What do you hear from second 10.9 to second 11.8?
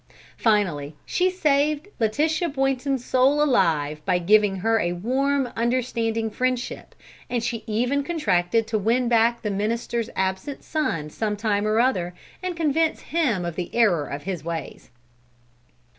some time or